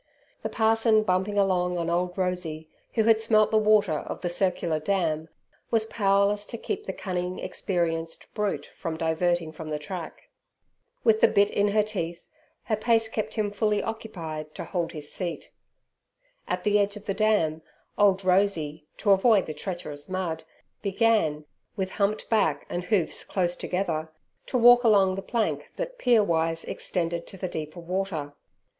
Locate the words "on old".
1.77-2.17